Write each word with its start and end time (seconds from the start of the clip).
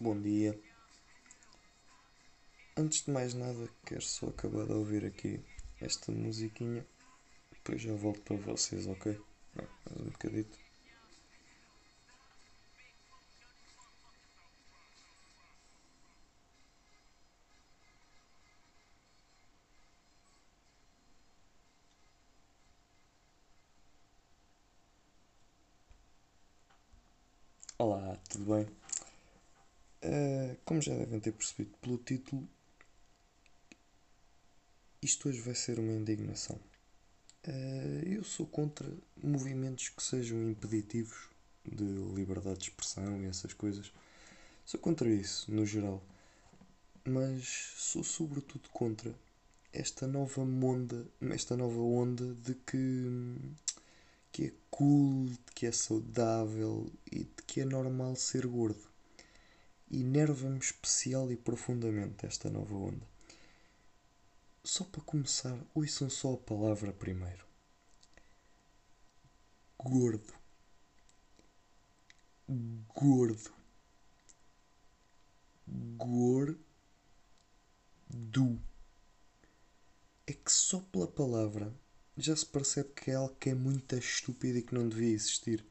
Bom 0.00 0.18
dia. 0.20 0.58
Antes 2.76 3.04
de 3.04 3.12
mais 3.12 3.32
nada, 3.32 3.68
quero 3.86 4.02
só 4.02 4.26
acabar 4.26 4.66
de 4.66 4.72
ouvir 4.72 5.04
aqui 5.04 5.40
esta 5.80 6.10
musiquinha. 6.10 6.84
Depois 7.52 7.82
já 7.82 7.94
volto 7.94 8.22
para 8.22 8.36
vocês, 8.36 8.86
ok? 8.88 9.20
Não, 9.54 9.68
mais 9.86 10.00
um 10.00 10.10
bocadito. 10.10 10.58
Olá, 27.78 28.16
tudo 28.28 28.44
bem? 28.44 28.79
Uh, 30.02 30.56
como 30.64 30.80
já 30.80 30.94
devem 30.94 31.20
ter 31.20 31.32
percebido 31.32 31.76
pelo 31.78 31.98
título, 31.98 32.48
isto 35.02 35.28
hoje 35.28 35.40
vai 35.40 35.54
ser 35.54 35.78
uma 35.78 35.92
indignação. 35.92 36.58
Uh, 37.46 38.06
eu 38.06 38.24
sou 38.24 38.46
contra 38.46 38.90
movimentos 39.22 39.88
que 39.90 40.02
sejam 40.02 40.48
impeditivos 40.50 41.28
de 41.64 41.84
liberdade 42.14 42.58
de 42.58 42.64
expressão 42.70 43.22
e 43.22 43.26
essas 43.26 43.52
coisas. 43.52 43.92
Sou 44.64 44.80
contra 44.80 45.08
isso, 45.08 45.52
no 45.52 45.66
geral. 45.66 46.02
Mas 47.04 47.74
sou 47.76 48.04
sobretudo 48.04 48.68
contra 48.70 49.14
esta 49.72 50.06
nova 50.06 50.42
onda, 50.42 51.06
esta 51.30 51.56
nova 51.56 51.80
onda 51.80 52.34
de 52.34 52.54
que, 52.54 53.36
que 54.32 54.44
é 54.46 54.52
cool, 54.70 55.26
de 55.26 55.52
que 55.54 55.66
é 55.66 55.72
saudável 55.72 56.90
e 57.10 57.20
de 57.20 57.42
que 57.46 57.60
é 57.60 57.64
normal 57.64 58.16
ser 58.16 58.46
gordo. 58.46 58.89
Enerva-me 59.90 60.58
especial 60.58 61.32
e 61.32 61.36
profundamente 61.36 62.24
esta 62.24 62.48
nova 62.48 62.74
onda. 62.74 63.06
Só 64.62 64.84
para 64.84 65.00
começar, 65.02 65.58
ouçam 65.74 66.08
só 66.08 66.34
a 66.34 66.36
palavra 66.36 66.92
primeiro. 66.92 67.44
Gordo. 69.78 70.34
Gordo. 72.94 73.52
Gordo. 75.96 76.60
É 80.26 80.32
que 80.32 80.52
só 80.52 80.78
pela 80.80 81.08
palavra 81.08 81.74
já 82.16 82.36
se 82.36 82.46
percebe 82.46 82.90
que 82.90 83.10
é 83.10 83.14
algo 83.14 83.34
que 83.36 83.50
é 83.50 83.54
muito 83.54 83.96
estúpido 83.96 84.58
e 84.58 84.62
que 84.62 84.74
não 84.74 84.88
devia 84.88 85.14
existir. 85.14 85.64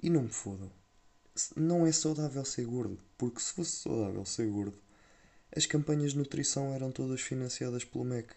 E 0.00 0.08
não 0.08 0.22
me 0.22 0.32
fodam. 0.32 0.70
Não 1.54 1.86
é 1.86 1.92
saudável 1.92 2.44
ser 2.44 2.64
gordo, 2.64 2.98
porque 3.18 3.40
se 3.40 3.52
fosse 3.52 3.82
saudável 3.82 4.24
ser 4.24 4.48
gordo, 4.48 4.78
as 5.54 5.66
campanhas 5.66 6.12
de 6.12 6.18
nutrição 6.18 6.72
eram 6.74 6.90
todas 6.90 7.20
financiadas 7.20 7.84
pelo 7.84 8.04
MEC. 8.04 8.34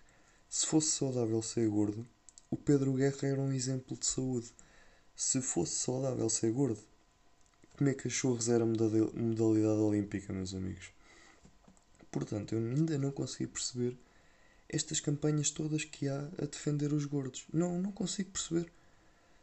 Se 0.50 0.66
fosse 0.66 0.92
saudável 0.92 1.42
ser 1.42 1.68
gordo, 1.70 2.06
o 2.50 2.58
Pedro 2.58 2.94
Guerra 2.94 3.28
era 3.28 3.42
um 3.42 3.54
exemplo 3.54 3.98
de 3.98 4.06
saúde. 4.06 4.52
Se 5.16 5.42
fosse 5.42 5.76
saudável 5.76 6.30
ser 6.30 6.52
gordo, 6.52 6.80
comer 7.78 7.96
cachorros 7.96 8.50
era 8.50 8.66
modalidade 8.66 9.80
olímpica, 9.80 10.34
meus 10.34 10.54
amigos. 10.54 10.92
Portanto, 12.12 12.56
eu 12.56 12.60
ainda 12.60 12.98
não 12.98 13.12
consegui 13.12 13.48
perceber 13.48 13.98
estas 14.68 15.00
campanhas 15.00 15.50
todas 15.50 15.84
que 15.84 16.08
há 16.08 16.30
a 16.38 16.46
defender 16.46 16.94
os 16.94 17.06
gordos. 17.06 17.46
Não, 17.54 17.82
não 17.82 17.92
consigo 17.92 18.32
perceber. 18.32 18.72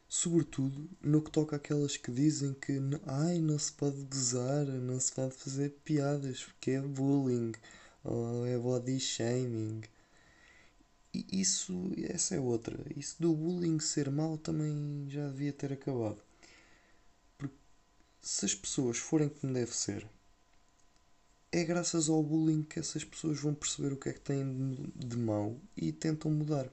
Sobretudo 0.08 0.88
no 1.02 1.20
que 1.20 1.32
toca 1.32 1.56
àquelas 1.56 1.96
que 1.96 2.12
dizem 2.12 2.54
que 2.54 2.78
ai, 3.06 3.40
não 3.40 3.58
se 3.58 3.72
pode 3.72 4.02
gozar, 4.04 4.64
não 4.66 5.00
se 5.00 5.12
pode 5.12 5.34
fazer 5.34 5.70
piadas 5.84 6.44
porque 6.44 6.72
é 6.72 6.80
bullying 6.80 7.52
ou 8.04 8.46
é 8.46 8.56
body 8.56 9.00
shaming. 9.00 9.82
E 11.12 11.26
isso, 11.32 11.92
essa 11.98 12.36
é 12.36 12.40
outra. 12.40 12.78
Isso 12.96 13.16
do 13.20 13.34
bullying 13.34 13.80
ser 13.80 14.10
mau 14.10 14.38
também 14.38 15.06
já 15.08 15.28
devia 15.28 15.52
ter 15.52 15.72
acabado. 15.72 16.22
Porque 17.36 17.56
se 18.20 18.44
as 18.44 18.54
pessoas 18.54 18.98
forem 18.98 19.28
como 19.28 19.52
deve 19.52 19.74
ser, 19.74 20.06
é 21.50 21.64
graças 21.64 22.08
ao 22.08 22.22
bullying 22.22 22.62
que 22.62 22.78
essas 22.78 23.02
pessoas 23.04 23.40
vão 23.40 23.54
perceber 23.54 23.92
o 23.92 23.96
que 23.96 24.08
é 24.08 24.12
que 24.12 24.20
têm 24.20 24.92
de 24.94 25.16
mau 25.16 25.60
e 25.76 25.90
tentam 25.92 26.30
mudar. 26.30 26.70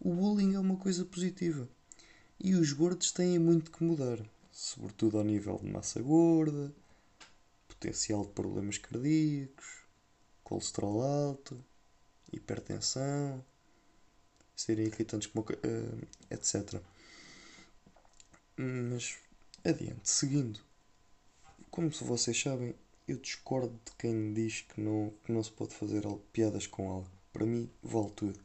O 0.00 0.12
bullying 0.12 0.54
é 0.54 0.58
uma 0.58 0.76
coisa 0.76 1.04
positiva 1.04 1.68
e 2.38 2.54
os 2.54 2.72
gordos 2.72 3.12
têm 3.12 3.38
muito 3.38 3.70
que 3.70 3.82
mudar, 3.82 4.18
sobretudo 4.52 5.18
ao 5.18 5.24
nível 5.24 5.58
de 5.58 5.70
massa 5.70 6.00
gorda, 6.02 6.72
potencial 7.68 8.24
de 8.24 8.32
problemas 8.32 8.78
cardíacos, 8.78 9.82
colesterol 10.42 11.02
alto, 11.02 11.62
hipertensão, 12.32 13.44
serem 14.54 14.86
irritantes 14.86 15.28
como 15.28 15.44
uh, 15.44 16.06
etc. 16.30 16.80
Mas 18.56 19.16
adiante, 19.64 20.08
seguindo. 20.08 20.60
Como 21.70 21.92
se 21.92 22.04
vocês 22.04 22.40
sabem, 22.40 22.74
eu 23.06 23.18
discordo 23.18 23.78
de 23.84 23.92
quem 23.98 24.32
diz 24.32 24.62
que 24.62 24.80
não, 24.80 25.12
que 25.24 25.32
não 25.32 25.42
se 25.42 25.52
pode 25.52 25.74
fazer 25.74 26.06
piadas 26.32 26.66
com 26.66 26.90
algo. 26.90 27.10
Para 27.32 27.44
mim, 27.44 27.70
vale 27.82 28.10
tudo. 28.12 28.38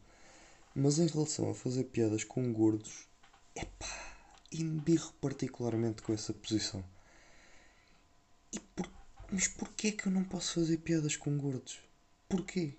Mas 0.75 0.99
em 0.99 1.07
relação 1.07 1.49
a 1.49 1.55
fazer 1.55 1.85
piadas 1.85 2.23
com 2.23 2.51
gordos, 2.51 3.07
Epá, 3.55 4.15
embirro 4.51 5.13
particularmente 5.21 6.01
com 6.01 6.13
essa 6.13 6.33
posição. 6.33 6.83
E 8.51 8.59
por... 8.59 8.89
Mas 9.31 9.47
porquê 9.47 9.91
que 9.91 10.07
eu 10.07 10.11
não 10.11 10.23
posso 10.23 10.55
fazer 10.55 10.77
piadas 10.77 11.15
com 11.15 11.37
gordos? 11.37 11.79
Porquê? 12.27 12.73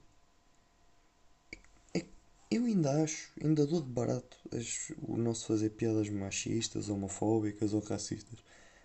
É, 1.95 2.05
eu 2.51 2.65
ainda 2.67 3.03
acho, 3.03 3.31
ainda 3.43 3.67
dou 3.67 3.81
de 3.81 3.89
barato 3.89 4.37
as, 4.53 4.93
o 5.01 5.17
não 5.17 5.35
se 5.35 5.47
fazer 5.47 5.71
piadas 5.71 6.09
machistas, 6.09 6.89
homofóbicas 6.89 7.73
ou 7.73 7.81
racistas. 7.81 8.39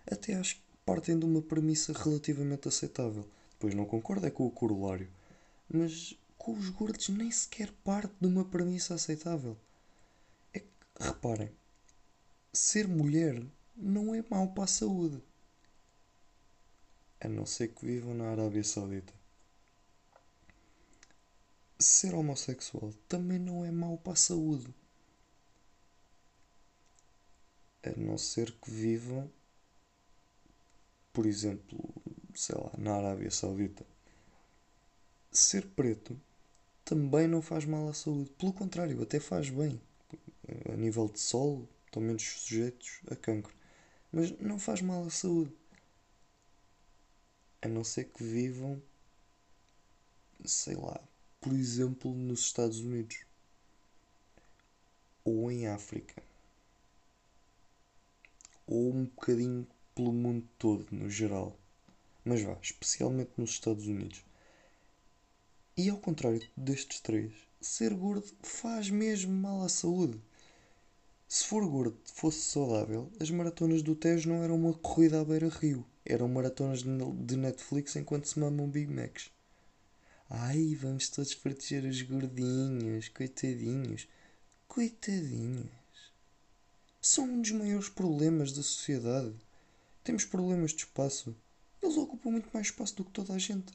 Até 0.10 0.36
acho 0.36 0.56
que 0.56 0.62
partem 0.86 1.20
de 1.20 1.26
uma 1.26 1.42
premissa 1.42 1.92
relativamente 1.92 2.68
aceitável. 2.68 3.28
Depois 3.52 3.74
não 3.74 3.86
concordo 3.86 4.26
é 4.26 4.32
com 4.32 4.46
o 4.46 4.52
corolário. 4.52 5.10
Mas 5.70 6.16
com 6.38 6.54
os 6.54 6.70
gordos 6.70 7.10
nem 7.10 7.30
sequer 7.30 7.72
parte 7.84 8.14
de 8.22 8.28
uma 8.28 8.46
premissa 8.46 8.94
aceitável. 8.94 9.58
É 10.54 10.60
que, 10.60 10.68
reparem, 11.00 11.52
ser 12.54 12.88
mulher 12.88 13.46
não 13.76 14.14
é 14.14 14.24
mau 14.30 14.48
para 14.54 14.64
a 14.64 14.68
saúde. 14.68 15.22
A 17.20 17.28
não 17.28 17.46
ser 17.46 17.70
que 17.70 17.86
vivam 17.86 18.14
na 18.14 18.32
Arábia 18.32 18.64
Saudita. 18.64 19.14
Ser 21.80 22.16
homossexual 22.16 22.92
também 23.08 23.40
não 23.40 23.64
é 23.64 23.72
mau 23.72 23.98
para 23.98 24.14
a 24.14 24.16
saúde. 24.16 24.74
A 27.84 27.92
não 28.00 28.18
ser 28.18 28.52
que 28.52 28.70
vivam, 28.70 29.32
por 31.14 31.26
exemplo, 31.26 31.80
sei 32.36 32.56
lá, 32.56 32.72
na 32.78 32.96
Arábia 32.96 33.32
Saudita. 33.32 33.86
Ser 35.32 35.68
preto 35.68 36.20
também 36.84 37.28
não 37.28 37.42
faz 37.42 37.66
mal 37.66 37.88
à 37.90 37.94
saúde. 37.94 38.32
Pelo 38.32 38.54
contrário, 38.54 39.02
até 39.02 39.20
faz 39.20 39.50
bem. 39.50 39.80
A 40.72 40.76
nível 40.76 41.08
de 41.08 41.20
sol, 41.20 41.68
estão 41.88 42.02
menos 42.02 42.24
sujeitos 42.24 43.02
a 43.10 43.16
cancro. 43.16 43.54
Mas 44.12 44.32
não 44.40 44.60
faz 44.60 44.82
mal 44.82 45.06
à 45.06 45.10
saúde. 45.10 45.52
A 47.62 47.68
não 47.68 47.84
ser 47.84 48.06
que 48.06 48.24
vivam, 48.24 48.82
sei 50.46 50.76
lá, 50.76 51.02
por 51.42 51.54
exemplo, 51.54 52.14
nos 52.14 52.42
Estados 52.42 52.80
Unidos 52.80 53.26
ou 55.24 55.52
em 55.52 55.68
África 55.68 56.24
ou 58.68 58.94
um 58.94 59.06
bocadinho 59.06 59.66
pelo 59.96 60.12
mundo 60.12 60.48
todo, 60.60 60.86
no 60.92 61.10
geral. 61.10 61.58
Mas 62.24 62.42
vá, 62.42 62.58
especialmente 62.62 63.32
nos 63.38 63.52
Estados 63.52 63.88
Unidos. 63.88 64.24
E 65.76 65.90
ao 65.90 65.98
contrário 65.98 66.46
destes 66.56 67.00
três, 67.00 67.34
ser 67.62 67.94
gordo 67.94 68.28
faz 68.44 68.90
mesmo 68.90 69.34
mal 69.34 69.64
à 69.64 69.70
saúde. 69.70 70.20
Se 71.28 71.44
for 71.44 71.68
gordo 71.68 72.00
fosse 72.06 72.40
saudável, 72.40 73.12
as 73.20 73.30
maratonas 73.30 73.82
do 73.82 73.94
Tejo 73.94 74.30
não 74.30 74.44
eram 74.44 74.56
uma 74.56 74.74
corrida 74.74 75.20
à 75.20 75.26
beira-rio. 75.26 75.86
Eram 76.06 76.30
maratonas 76.30 76.84
de 76.84 77.36
Netflix 77.36 77.98
enquanto 77.98 78.30
se 78.30 78.40
mamam 78.40 78.70
Big 78.70 78.90
Macs. 78.90 79.30
Ai, 80.30 80.74
vamos 80.76 81.10
todos 81.10 81.36
proteger 81.36 81.84
os 81.84 82.02
gordinhos, 82.02 83.10
coitadinhos. 83.10 84.08
Coitadinhos. 84.70 85.70
São 87.02 87.26
um 87.26 87.42
dos 87.42 87.52
maiores 87.52 87.90
problemas 87.90 88.54
da 88.54 88.64
sociedade. 88.64 89.36
Temos 90.06 90.24
problemas 90.24 90.72
de 90.72 90.78
espaço. 90.78 91.36
Eles 91.82 91.98
ocupam 91.98 92.32
muito 92.32 92.50
mais 92.54 92.68
espaço 92.68 92.96
do 92.96 93.04
que 93.04 93.12
toda 93.12 93.34
a 93.34 93.38
gente. 93.38 93.74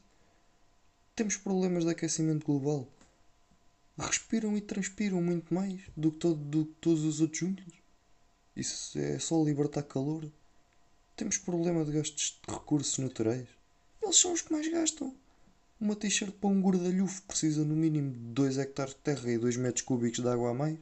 Temos 1.15 1.37
problemas 1.37 1.85
de 1.85 1.91
aquecimento 1.91 2.47
global 2.47 2.89
respiram 3.99 4.57
e 4.57 4.61
transpiram 4.61 5.21
muito 5.21 5.53
mais 5.53 5.81
do 5.97 6.11
que, 6.11 6.19
todo, 6.19 6.37
do 6.37 6.67
que 6.67 6.75
todos 6.81 7.05
os 7.05 7.21
outros 7.21 7.41
juntos. 7.41 7.65
Isso 8.57 8.99
é 8.99 9.19
só 9.19 9.43
libertar 9.43 9.83
calor. 9.83 10.31
Temos 11.17 11.39
problema 11.39 11.85
de 11.85 11.93
gastos 11.93 12.41
de 12.47 12.55
recursos 12.55 12.99
naturais. 12.99 13.49
Eles 14.03 14.17
são 14.17 14.33
os 14.33 14.43
que 14.43 14.53
mais 14.53 14.71
gastam. 14.71 15.15
Uma 15.81 15.97
t-shirt 15.97 16.33
para 16.33 16.49
um 16.49 16.61
gordalhufo 16.61 17.23
precisa 17.23 17.65
no 17.65 17.75
mínimo 17.75 18.13
de 18.13 18.19
2 18.19 18.59
hectares 18.59 18.95
de 18.95 19.01
terra 19.01 19.31
e 19.31 19.39
2 19.39 19.57
metros 19.57 19.85
cúbicos 19.85 20.21
de 20.21 20.29
água 20.29 20.51
a 20.51 20.55
mais. 20.55 20.79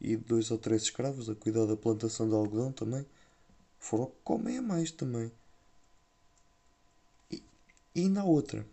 E 0.00 0.16
dois 0.16 0.50
ou 0.50 0.58
três 0.58 0.82
escravos 0.82 1.30
a 1.30 1.34
cuidar 1.34 1.66
da 1.66 1.76
plantação 1.76 2.28
de 2.28 2.34
algodão 2.34 2.72
também. 2.72 3.06
Fora 3.78 4.02
o 4.02 4.06
que 4.08 4.16
comem 4.22 4.58
a 4.58 4.62
mais 4.62 4.90
também. 4.90 5.32
E, 7.30 7.42
e 7.94 8.00
ainda 8.00 8.20
há 8.20 8.24
outra. 8.24 8.66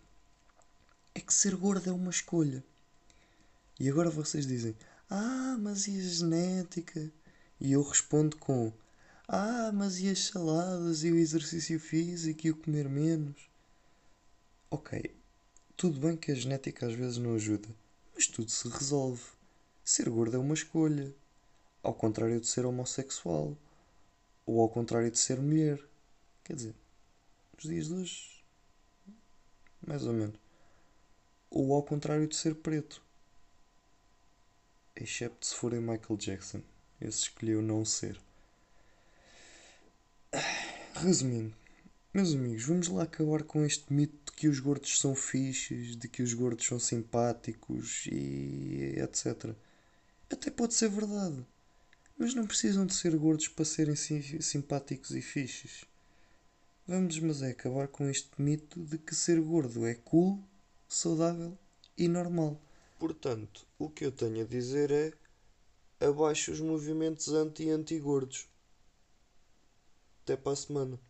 É 1.14 1.20
que 1.20 1.32
ser 1.32 1.54
gordo 1.56 1.88
é 1.88 1.92
uma 1.92 2.10
escolha. 2.10 2.62
E 3.78 3.88
agora 3.88 4.10
vocês 4.10 4.46
dizem: 4.46 4.76
Ah, 5.10 5.56
mas 5.60 5.86
e 5.88 5.98
a 5.98 6.00
genética? 6.00 7.10
E 7.60 7.72
eu 7.72 7.82
respondo 7.82 8.36
com: 8.36 8.72
Ah, 9.28 9.70
mas 9.72 9.98
e 10.00 10.08
as 10.08 10.26
saladas 10.26 11.04
e 11.04 11.10
o 11.12 11.18
exercício 11.18 11.78
físico 11.78 12.46
e 12.46 12.50
o 12.50 12.56
comer 12.56 12.88
menos? 12.88 13.50
Ok, 14.70 15.14
tudo 15.76 16.00
bem 16.00 16.16
que 16.16 16.32
a 16.32 16.34
genética 16.34 16.86
às 16.86 16.94
vezes 16.94 17.18
não 17.18 17.34
ajuda, 17.34 17.68
mas 18.14 18.26
tudo 18.26 18.50
se 18.50 18.68
resolve. 18.68 19.22
Ser 19.84 20.08
gordo 20.08 20.36
é 20.36 20.38
uma 20.38 20.54
escolha. 20.54 21.12
Ao 21.82 21.92
contrário 21.92 22.40
de 22.40 22.46
ser 22.46 22.64
homossexual. 22.64 23.56
Ou 24.46 24.60
ao 24.60 24.68
contrário 24.68 25.10
de 25.10 25.18
ser 25.18 25.40
mulher. 25.40 25.84
Quer 26.44 26.54
dizer, 26.54 26.74
nos 27.54 27.64
dias 27.64 27.88
de 27.88 27.94
hoje. 27.94 28.44
Mais 29.84 30.06
ou 30.06 30.12
menos. 30.12 30.38
Ou 31.50 31.74
ao 31.74 31.82
contrário 31.82 32.28
de 32.28 32.36
ser 32.36 32.54
preto. 32.54 33.01
Excepto 34.94 35.46
se 35.46 35.54
forem 35.54 35.80
Michael 35.80 36.16
Jackson. 36.18 36.62
Esse 37.00 37.20
escolheu 37.20 37.62
não 37.62 37.84
ser. 37.84 38.20
Resumindo, 40.94 41.54
meus 42.14 42.34
amigos, 42.34 42.64
vamos 42.64 42.88
lá 42.88 43.04
acabar 43.04 43.42
com 43.42 43.64
este 43.64 43.92
mito 43.92 44.22
de 44.26 44.32
que 44.32 44.48
os 44.48 44.60
gordos 44.60 45.00
são 45.00 45.14
fixes, 45.14 45.96
de 45.96 46.08
que 46.08 46.22
os 46.22 46.34
gordos 46.34 46.66
são 46.66 46.78
simpáticos 46.78 48.06
e 48.06 48.94
etc. 48.98 49.54
Até 50.30 50.50
pode 50.50 50.74
ser 50.74 50.90
verdade, 50.90 51.44
mas 52.18 52.34
não 52.34 52.46
precisam 52.46 52.86
de 52.86 52.94
ser 52.94 53.16
gordos 53.16 53.48
para 53.48 53.64
serem 53.64 53.96
simpáticos 53.96 55.12
e 55.12 55.22
fixes. 55.22 55.84
Vamos, 56.86 57.18
mas 57.18 57.42
é 57.42 57.50
acabar 57.50 57.88
com 57.88 58.08
este 58.08 58.30
mito 58.40 58.80
de 58.84 58.98
que 58.98 59.14
ser 59.14 59.40
gordo 59.40 59.86
é 59.86 59.94
cool, 59.94 60.38
saudável 60.88 61.56
e 61.96 62.08
normal. 62.08 62.60
Portanto, 63.02 63.66
o 63.80 63.90
que 63.90 64.04
eu 64.04 64.12
tenho 64.12 64.42
a 64.42 64.46
dizer 64.46 64.92
é 64.92 66.06
abaixo 66.06 66.52
os 66.52 66.60
movimentos 66.60 67.30
anti-anti-gordos. 67.30 68.48
Até 70.22 70.36
para 70.36 70.52
a 70.52 70.54
semana. 70.54 71.00